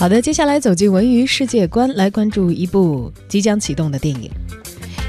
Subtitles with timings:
[0.00, 4.30] 好的，接下来走进文娱世界观，来关注一部即将启动的电影。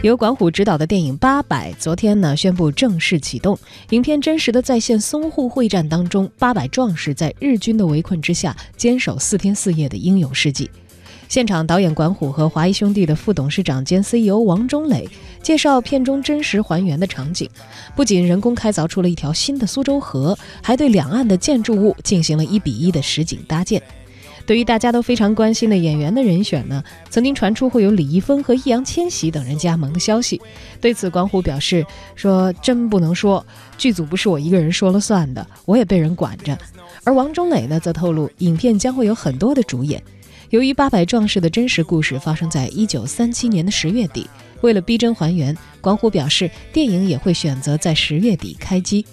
[0.03, 3.57] 由管虎执导的电影《八百》昨天呢宣布正式启动。
[3.91, 10.69] 影片真实的再现淞沪会战当中，八百壮士在日军的围困之下坚守四天四夜的英勇事迹。
[11.29, 15.07] 现场导演管虎和华谊兄弟的副董事长兼 CEO 王中磊
[15.41, 17.49] 介绍片中真实还原的场景，
[17.95, 23.81] 不仅人工开凿出了一条新的苏州河，还对两岸的建筑物进行了一比一的实景搭建。
[24.45, 30.41] 对于大家都非常关心的演员的人选呢，曾经传出会有李易峰和易烊千玺等人加盟的消息。
[30.81, 33.45] 对此，管虎表示说：“真不能说，
[33.77, 36.57] 剧组不是我一个人说了算的，我也被人管着。”
[37.03, 40.01] 而王中磊呢，则透露，影片将会有很多的主演。
[40.49, 44.29] 由于八百壮士的真实故事发生在一九三七年的十月底，
[44.59, 49.05] 为了逼真还原，管虎表示，电影也会选择在十月底开机。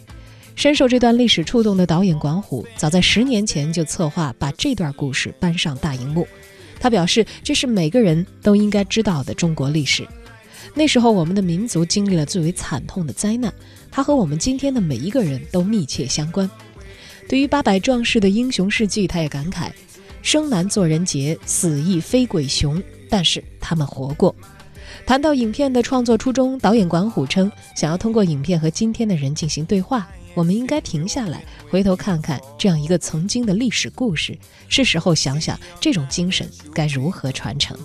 [0.58, 6.26] 深受这段历史触动的导演管虎，早在十年前就策划把这段故事搬上大荧幕。
[6.80, 10.05] 他表示，这是每个人都应该知道的中国历史。
[10.74, 13.55] 那时候，我们的民族经历了最为惨痛的灾难，
[13.88, 16.50] 它和我们今天的每一个人都密切相关。
[17.28, 19.70] 对于八百壮士的英雄事迹，他也感慨
[20.22, 24.34] ：“生难做人杰，死亦非鬼雄。”但是他们活过。
[25.06, 30.08] 谈到影片的创作初衷，导演管虎称，想要通过影片和今天的人进行对话。
[30.34, 37.76] 我们应该停下来，回头看看这样一个曾经的历史故事，是时候想想这种精神该如何传承。